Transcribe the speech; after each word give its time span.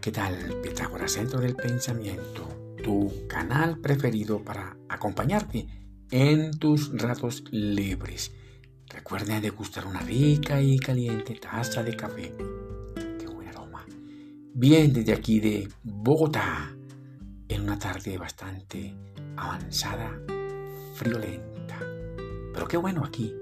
¿qué 0.00 0.12
tal? 0.12 0.60
Pitágoras, 0.62 1.12
Centro 1.12 1.40
del 1.40 1.54
Pensamiento, 1.54 2.48
tu 2.82 3.26
canal 3.28 3.78
preferido 3.80 4.42
para 4.42 4.76
acompañarte 4.88 5.66
en 6.10 6.52
tus 6.52 6.90
ratos 6.98 7.44
libres. 7.50 8.32
Recuerden 8.88 9.42
degustar 9.42 9.86
una 9.86 10.00
rica 10.00 10.62
y 10.62 10.78
caliente 10.78 11.34
taza 11.34 11.82
de 11.82 11.96
café. 11.96 12.32
¡Qué 13.18 13.26
buen 13.26 13.48
aroma! 13.48 13.84
Bien 14.54 14.90
desde 14.92 15.12
aquí 15.12 15.38
de 15.38 15.68
Bogotá, 15.82 16.74
en 17.48 17.60
una 17.60 17.78
tarde 17.78 18.16
bastante 18.16 18.94
avanzada, 19.36 20.18
friolenta. 20.94 21.78
Pero 22.54 22.66
qué 22.66 22.78
bueno 22.78 23.04
aquí, 23.04 23.34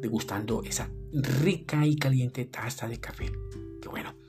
degustando 0.00 0.62
esa 0.62 0.90
rica 1.12 1.86
y 1.86 1.96
caliente 1.96 2.44
taza 2.44 2.86
de 2.86 3.00
café. 3.00 3.32
Qué 3.80 3.88
bueno. 3.88 4.21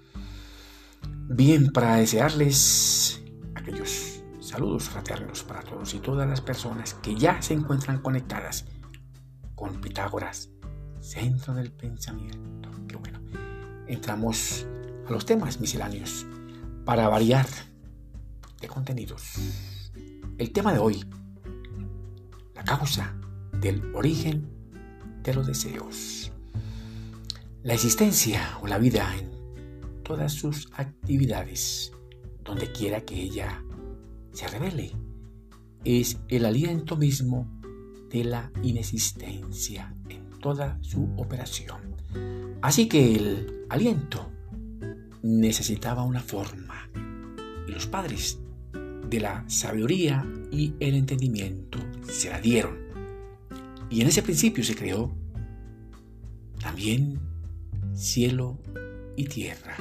Bien, 1.36 1.72
para 1.72 1.96
desearles 1.96 3.24
aquellos 3.56 4.24
saludos 4.40 4.84
fraternos 4.84 5.44
para 5.44 5.64
todos 5.64 5.96
y 5.96 6.00
todas 6.00 6.30
las 6.30 6.42
personas 6.42 6.94
que 6.94 7.16
ya 7.16 7.42
se 7.42 7.56
encuentran 7.56 8.04
conectadas 8.04 8.66
con 9.56 9.82
Pitágoras, 9.82 10.52
centro 11.00 11.56
del 11.56 11.72
pensamiento. 11.72 12.70
Qué 12.88 12.98
bueno. 12.98 13.20
Entramos 13.88 14.68
a 15.08 15.12
los 15.12 15.26
temas 15.26 15.60
misceláneos 15.60 16.28
para 16.86 17.10
variar 17.10 17.48
de 18.62 18.68
contenidos. 18.68 19.34
El 20.38 20.52
tema 20.52 20.72
de 20.72 20.78
hoy, 20.78 21.04
la 22.54 22.64
causa 22.64 23.16
del 23.54 23.84
origen 23.96 24.52
de 25.24 25.34
los 25.34 25.48
deseos. 25.48 26.32
La 27.64 27.74
existencia 27.74 28.60
o 28.62 28.68
la 28.68 28.78
vida 28.78 29.16
en 29.18 29.33
todas 30.04 30.34
sus 30.34 30.70
actividades, 30.74 31.92
donde 32.44 32.72
quiera 32.72 33.02
que 33.02 33.16
ella 33.16 33.64
se 34.32 34.48
revele. 34.48 34.92
Es 35.84 36.20
el 36.28 36.46
aliento 36.46 36.96
mismo 36.96 37.48
de 38.10 38.24
la 38.24 38.52
inexistencia 38.62 39.96
en 40.10 40.30
toda 40.40 40.78
su 40.82 41.10
operación. 41.18 41.96
Así 42.62 42.88
que 42.88 43.16
el 43.16 43.66
aliento 43.70 44.32
necesitaba 45.24 46.04
una 46.04 46.22
forma 46.22 46.90
y 47.68 47.72
los 47.72 47.88
padres 47.88 48.40
de 49.10 49.20
la 49.20 49.44
sabiduría 49.48 50.26
y 50.52 50.74
el 50.80 50.96
entendimiento 50.96 51.80
se 52.08 52.30
la 52.30 52.40
dieron. 52.40 52.78
Y 53.90 54.02
en 54.02 54.08
ese 54.08 54.24
principio 54.24 54.64
se 54.64 54.76
creó 54.76 55.14
también 56.60 57.20
cielo 57.94 58.60
y 59.16 59.26
tierra. 59.26 59.78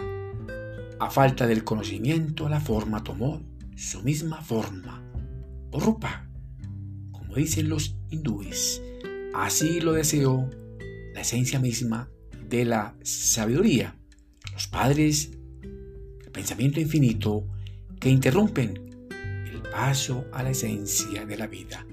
A 0.98 1.10
falta 1.10 1.46
del 1.46 1.64
conocimiento, 1.64 2.48
la 2.48 2.60
forma 2.60 3.02
tomó 3.02 3.42
su 3.76 4.02
misma 4.02 4.40
forma, 4.42 5.02
o 5.70 5.80
rupa, 5.80 6.28
como 7.10 7.34
dicen 7.34 7.68
los 7.68 7.96
hindúes. 8.10 8.82
Así 9.34 9.80
lo 9.80 9.92
deseó 9.92 10.48
la 11.14 11.22
esencia 11.22 11.58
misma 11.58 12.10
de 12.48 12.64
la 12.64 12.94
sabiduría, 13.02 13.96
los 14.52 14.68
padres, 14.68 15.30
el 15.62 16.30
pensamiento 16.30 16.80
infinito 16.80 17.48
que 17.98 18.10
interrumpen 18.10 19.08
el 19.50 19.62
paso 19.62 20.26
a 20.32 20.42
la 20.42 20.50
esencia 20.50 21.24
de 21.24 21.36
la 21.36 21.46
vida 21.46 21.86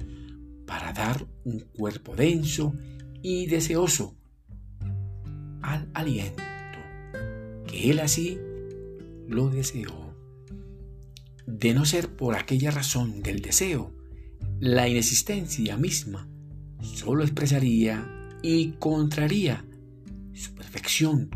para 0.66 0.94
dar 0.94 1.26
un 1.46 1.60
cuerpo 1.62 2.16
denso 2.16 2.74
y 3.22 3.48
deseoso 3.48 4.16
al 5.62 5.90
aliento, 5.94 6.44
él 7.84 8.00
así 8.00 8.38
lo 9.28 9.50
deseó. 9.50 10.16
De 11.46 11.74
no 11.74 11.86
ser 11.86 12.16
por 12.16 12.36
aquella 12.36 12.72
razón 12.72 13.22
del 13.22 13.42
deseo, 13.42 13.94
la 14.60 14.88
inexistencia 14.88 15.78
misma 15.78 16.28
solo 16.82 17.24
expresaría 17.24 18.38
y 18.42 18.72
contraría 18.74 19.66
su 20.34 20.54
perfección 20.54 21.30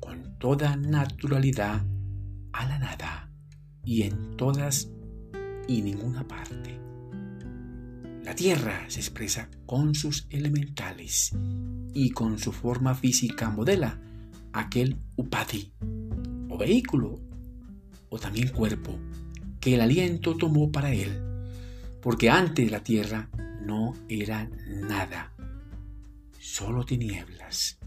con 0.00 0.38
toda 0.38 0.76
naturalidad 0.76 1.84
a 2.52 2.66
la 2.66 2.78
nada 2.78 3.30
y 3.84 4.02
en 4.02 4.36
todas 4.36 4.90
y 5.68 5.82
ninguna 5.82 6.26
parte. 6.26 6.78
La 8.24 8.34
tierra 8.34 8.84
se 8.88 9.00
expresa 9.00 9.50
con 9.66 9.94
sus 9.94 10.26
elementales 10.30 11.32
y 11.94 12.10
con 12.10 12.38
su 12.38 12.52
forma 12.52 12.94
física 12.94 13.50
modela 13.50 14.00
aquel 14.52 14.98
upadi 15.16 15.72
o 16.48 16.58
vehículo 16.58 17.20
o 18.08 18.18
también 18.18 18.48
cuerpo 18.48 18.98
que 19.60 19.74
el 19.74 19.80
aliento 19.80 20.36
tomó 20.36 20.70
para 20.72 20.92
él, 20.92 21.10
porque 22.00 22.28
antes 22.28 22.70
la 22.70 22.82
tierra 22.82 23.30
no 23.64 23.94
era 24.08 24.50
nada, 24.66 25.32
solo 26.38 26.84
tinieblas. 26.84 27.78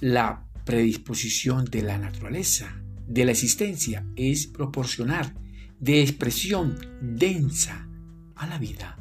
La 0.00 0.46
predisposición 0.64 1.64
de 1.64 1.82
la 1.82 1.98
naturaleza, 1.98 2.80
de 3.06 3.24
la 3.24 3.32
existencia, 3.32 4.06
es 4.14 4.46
proporcionar 4.46 5.34
de 5.80 6.02
expresión 6.02 6.78
densa 7.00 7.88
a 8.36 8.46
la 8.46 8.58
vida 8.58 8.96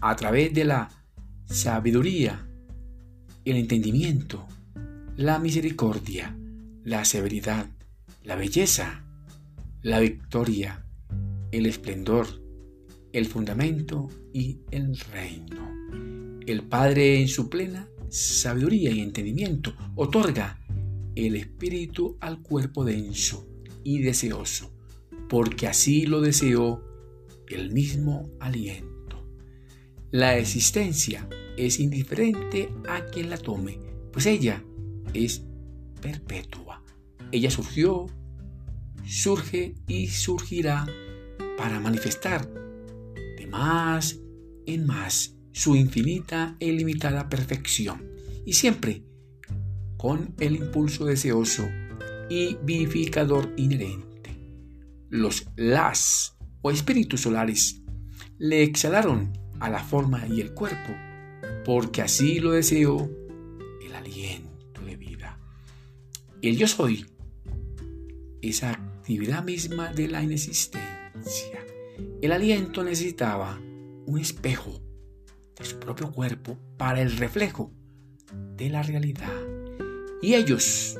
a 0.00 0.16
través 0.16 0.52
de 0.54 0.64
la 0.64 0.90
sabiduría, 1.46 2.46
el 3.44 3.56
entendimiento, 3.56 4.46
la 5.18 5.40
misericordia, 5.40 6.38
la 6.84 7.04
severidad, 7.04 7.68
la 8.22 8.36
belleza, 8.36 9.04
la 9.82 9.98
victoria, 9.98 10.86
el 11.50 11.66
esplendor, 11.66 12.28
el 13.12 13.26
fundamento 13.26 14.08
y 14.32 14.60
el 14.70 14.96
reino. 14.96 15.74
El 16.46 16.62
Padre 16.62 17.20
en 17.20 17.26
su 17.26 17.48
plena 17.48 17.88
sabiduría 18.08 18.92
y 18.92 19.00
entendimiento 19.00 19.74
otorga 19.96 20.60
el 21.16 21.34
espíritu 21.34 22.16
al 22.20 22.40
cuerpo 22.40 22.84
denso 22.84 23.44
y 23.82 23.98
deseoso, 23.98 24.70
porque 25.28 25.66
así 25.66 26.06
lo 26.06 26.20
deseó 26.20 26.80
el 27.48 27.72
mismo 27.72 28.30
aliento. 28.38 29.26
La 30.12 30.38
existencia 30.38 31.28
es 31.56 31.80
indiferente 31.80 32.72
a 32.88 33.04
quien 33.06 33.30
la 33.30 33.36
tome, 33.36 33.80
pues 34.12 34.24
ella 34.26 34.62
es 35.14 35.42
perpetua. 36.00 36.82
Ella 37.32 37.50
surgió, 37.50 38.06
surge 39.04 39.74
y 39.86 40.08
surgirá 40.08 40.86
para 41.56 41.80
manifestar 41.80 42.48
de 43.36 43.46
más 43.46 44.18
en 44.66 44.86
más 44.86 45.34
su 45.52 45.74
infinita 45.76 46.56
e 46.60 46.66
ilimitada 46.66 47.28
perfección 47.28 48.08
y 48.46 48.52
siempre 48.52 49.02
con 49.96 50.34
el 50.38 50.56
impulso 50.56 51.04
deseoso 51.04 51.68
y 52.30 52.56
vivificador 52.62 53.52
inherente. 53.56 54.38
Los 55.10 55.46
las 55.56 56.36
o 56.62 56.70
espíritus 56.70 57.22
solares 57.22 57.82
le 58.38 58.62
exhalaron 58.62 59.32
a 59.58 59.68
la 59.70 59.82
forma 59.82 60.26
y 60.28 60.40
el 60.40 60.54
cuerpo 60.54 60.94
porque 61.64 62.02
así 62.02 62.38
lo 62.38 62.52
deseó 62.52 63.10
el 63.84 63.94
aliento. 63.94 64.47
El 66.40 66.56
yo 66.56 66.68
soy 66.68 67.04
esa 68.42 68.70
actividad 68.70 69.42
misma 69.42 69.92
de 69.92 70.06
la 70.06 70.22
inexistencia. 70.22 71.66
El 72.22 72.30
aliento 72.30 72.84
necesitaba 72.84 73.60
un 74.06 74.20
espejo 74.20 74.80
de 75.58 75.64
su 75.64 75.80
propio 75.80 76.12
cuerpo 76.12 76.56
para 76.76 77.02
el 77.02 77.16
reflejo 77.16 77.72
de 78.56 78.70
la 78.70 78.84
realidad. 78.84 79.32
Y 80.22 80.34
ellos 80.34 80.96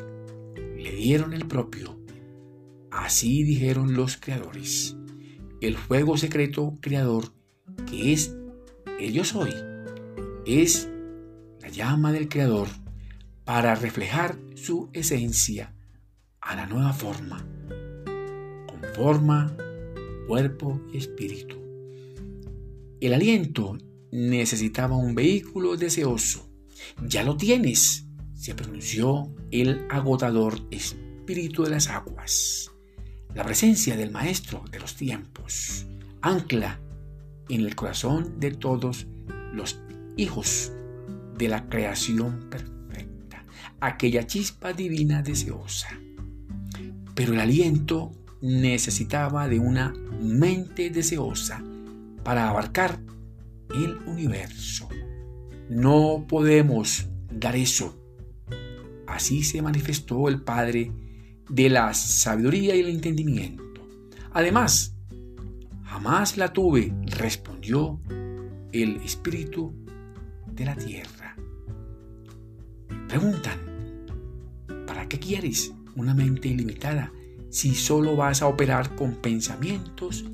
le 0.76 0.90
dieron 0.90 1.32
el 1.32 1.46
propio. 1.46 2.00
Así 2.90 3.44
dijeron 3.44 3.94
los 3.94 4.16
creadores. 4.16 4.96
El 5.60 5.76
fuego 5.76 6.16
secreto 6.16 6.74
creador 6.80 7.32
que 7.88 8.12
es 8.12 8.34
el 8.98 9.12
yo 9.12 9.24
soy 9.24 9.52
es 10.46 10.88
la 11.60 11.68
llama 11.68 12.10
del 12.10 12.28
creador 12.28 12.66
para 13.48 13.74
reflejar 13.74 14.36
su 14.56 14.90
esencia 14.92 15.74
a 16.42 16.54
la 16.54 16.66
nueva 16.66 16.92
forma, 16.92 17.38
con 18.66 18.94
forma, 18.94 19.56
cuerpo 20.26 20.82
y 20.92 20.98
espíritu. 20.98 21.56
El 23.00 23.14
aliento 23.14 23.78
necesitaba 24.12 24.96
un 24.96 25.14
vehículo 25.14 25.78
deseoso. 25.78 26.46
Ya 27.02 27.22
lo 27.22 27.38
tienes, 27.38 28.04
se 28.34 28.54
pronunció 28.54 29.34
el 29.50 29.86
agotador 29.88 30.60
espíritu 30.70 31.62
de 31.62 31.70
las 31.70 31.88
aguas. 31.88 32.70
La 33.34 33.44
presencia 33.44 33.96
del 33.96 34.10
Maestro 34.10 34.62
de 34.70 34.78
los 34.78 34.94
tiempos 34.94 35.86
ancla 36.20 36.80
en 37.48 37.62
el 37.62 37.74
corazón 37.74 38.38
de 38.40 38.50
todos 38.50 39.06
los 39.54 39.80
hijos 40.18 40.70
de 41.38 41.48
la 41.48 41.66
creación 41.70 42.50
perfecta, 42.50 42.77
aquella 43.80 44.26
chispa 44.26 44.72
divina 44.72 45.22
deseosa 45.22 45.88
Pero 47.14 47.32
el 47.32 47.40
aliento 47.40 48.12
necesitaba 48.40 49.48
de 49.48 49.58
una 49.58 49.92
mente 50.20 50.90
deseosa 50.90 51.62
para 52.22 52.48
abarcar 52.48 53.00
el 53.74 53.98
universo. 54.06 54.88
No 55.68 56.24
podemos 56.28 57.08
dar 57.30 57.56
eso. 57.56 57.98
Así 59.06 59.42
se 59.42 59.62
manifestó 59.62 60.28
el 60.28 60.42
Padre 60.42 60.92
de 61.48 61.68
la 61.68 61.92
sabiduría 61.94 62.76
y 62.76 62.80
el 62.80 62.88
entendimiento. 62.88 63.86
Además, 64.32 64.94
jamás 65.84 66.36
la 66.36 66.52
tuve, 66.52 66.92
respondió 67.06 68.00
el 68.72 68.96
espíritu 68.96 69.74
de 70.46 70.64
la 70.64 70.76
tierra. 70.76 71.36
Preguntan, 73.08 73.67
¿para 75.08 75.20
qué 75.20 75.26
quieres 75.26 75.72
una 75.96 76.12
mente 76.12 76.48
ilimitada 76.48 77.10
si 77.48 77.74
solo 77.74 78.14
vas 78.14 78.42
a 78.42 78.46
operar 78.46 78.94
con 78.94 79.14
pensamientos 79.14 80.26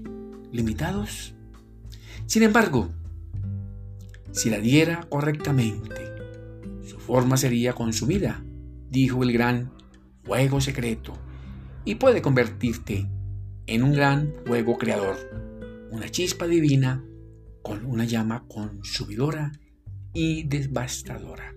limitados? 0.50 1.37
Sin 2.26 2.43
embargo, 2.43 2.91
si 4.32 4.50
la 4.50 4.59
diera 4.59 5.06
correctamente, 5.09 5.94
su 6.85 6.99
forma 6.99 7.37
sería 7.37 7.73
consumida, 7.73 8.43
dijo 8.91 9.23
el 9.23 9.32
gran 9.32 9.71
fuego 10.25 10.61
secreto, 10.61 11.12
y 11.85 11.94
puede 11.94 12.21
convertirte 12.21 13.09
en 13.69 13.85
un 13.85 13.93
gran 13.93 14.35
fuego 14.44 14.76
creador, 14.76 15.17
una 15.93 16.09
chispa 16.09 16.49
divina 16.49 17.05
con 17.62 17.87
una 17.87 18.06
llama 18.06 18.44
consumidora 18.49 19.53
y 20.12 20.43
devastadora. 20.43 21.55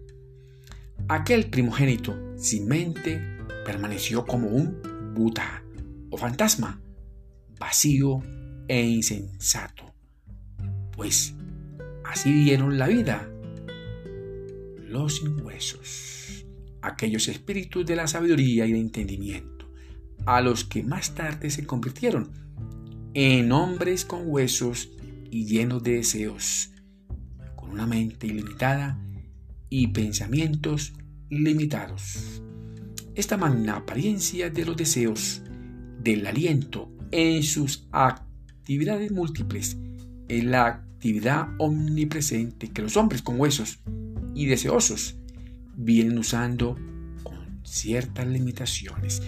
Aquel 1.10 1.50
primogénito 1.50 2.36
sin 2.36 2.68
mente 2.68 3.22
permaneció 3.66 4.26
como 4.26 4.50
un 4.50 5.14
buta 5.16 5.64
o 6.10 6.18
fantasma, 6.18 6.82
vacío 7.58 8.22
e 8.68 8.84
insensato, 8.84 9.96
pues 10.92 11.34
así 12.04 12.34
dieron 12.34 12.78
la 12.78 12.88
vida 12.88 13.30
los 14.86 15.20
sin 15.20 15.40
huesos, 15.46 16.46
aquellos 16.82 17.30
espíritus 17.30 17.86
de 17.86 17.96
la 17.96 18.08
sabiduría 18.08 18.66
y 18.66 18.72
el 18.72 18.78
entendimiento, 18.78 19.72
a 20.26 20.42
los 20.42 20.66
que 20.66 20.84
más 20.84 21.16
tarde 21.16 21.50
se 21.50 21.66
convirtieron 21.66 22.32
en 23.14 23.54
hombres 23.54 24.04
con 24.04 24.24
huesos 24.26 24.90
y 25.32 25.46
llenos 25.46 25.84
de 25.84 25.94
deseos, 25.94 26.72
con 27.56 27.70
una 27.70 27.88
mente 27.88 28.28
ilimitada 28.28 29.00
y 29.70 29.88
pensamientos 29.88 30.94
limitados. 31.30 32.42
Esta 33.16 33.38
magna 33.38 33.78
apariencia 33.78 34.50
de 34.50 34.66
los 34.66 34.78
deseos, 34.78 35.42
del 36.02 36.26
aliento 36.28 36.92
en 37.12 37.44
sus 37.44 37.88
actividades 37.92 39.12
múltiples, 39.12 39.78
es 40.28 40.44
la 40.44 40.68
actividad 40.68 41.48
omnipresente 41.58 42.70
que 42.70 42.82
los 42.82 42.98
hombres 42.98 43.22
con 43.22 43.40
huesos 43.40 43.80
y 44.34 44.46
deseosos 44.46 45.16
vienen 45.76 46.18
usando 46.18 46.76
con 47.24 47.62
ciertas 47.64 48.28
limitaciones. 48.28 49.22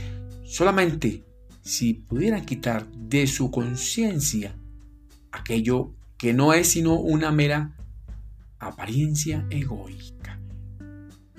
Solamente 0.43 1.23
si 1.61 1.93
pudieran 1.93 2.45
quitar 2.45 2.91
de 2.91 3.27
su 3.27 3.51
conciencia 3.51 4.55
aquello 5.31 5.93
que 6.17 6.33
no 6.33 6.53
es 6.53 6.69
sino 6.69 6.95
una 6.95 7.31
mera 7.31 7.75
apariencia 8.59 9.45
egoica. 9.49 10.39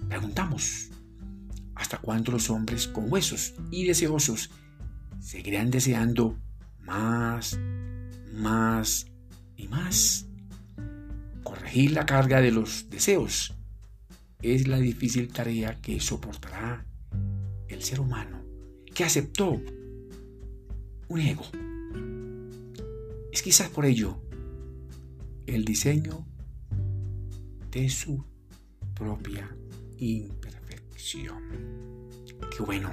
Preguntamos, 0.09 0.91
¿hasta 1.75 1.99
cuándo 1.99 2.33
los 2.33 2.51
hombres 2.51 2.89
con 2.89 3.11
huesos 3.13 3.55
y 3.71 3.87
deseosos 3.87 4.51
seguirán 5.21 5.71
deseando 5.71 6.39
más, 6.83 7.59
más 8.35 9.07
y 9.57 9.69
más? 9.69 10.27
Corregir 11.43 11.93
la 11.93 12.07
carga 12.07 12.41
de 12.41 12.51
los 12.51 12.91
deseos 12.91 13.55
es 14.43 14.67
la 14.67 14.79
difícil 14.79 15.33
tarea 15.33 15.81
que 15.81 16.01
soportará 16.01 16.85
el 17.69 17.83
ser 17.83 18.01
humano 18.01 18.41
que 18.95 19.05
aceptó 19.05 19.61
un 21.09 21.21
ego. 21.21 21.45
Es 23.33 23.43
quizás 23.43 23.69
por 23.69 23.85
ello 23.85 24.21
el 25.47 25.65
diseño 25.65 26.27
de 27.71 27.89
su 27.89 28.25
propia 28.95 29.49
imperfección. 29.99 31.43
Qué 32.57 32.63
bueno. 32.63 32.91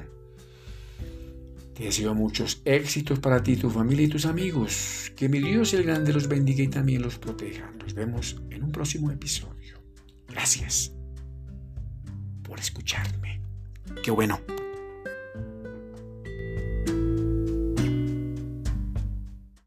Te 1.74 1.84
deseo 1.84 2.16
muchos 2.16 2.62
éxitos 2.66 3.20
para 3.20 3.44
ti, 3.44 3.56
tu 3.56 3.70
familia 3.70 4.06
y 4.06 4.10
tus 4.10 4.26
amigos. 4.26 5.12
Que 5.16 5.30
mi 5.30 5.40
Dios 5.40 5.74
el 5.74 5.84
Grande 5.84 6.12
los 6.12 6.28
bendiga 6.28 6.64
y 6.64 6.68
también 6.68 7.02
los 7.02 7.20
proteja. 7.20 7.72
Nos 7.80 7.94
vemos 7.94 8.42
en 8.50 8.64
un 8.64 8.72
próximo 8.72 9.12
episodio. 9.12 9.78
Gracias 10.28 10.92
por 12.42 12.60
escucharme. 12.60 13.42
Qué 14.02 14.12
bueno. 14.12 14.40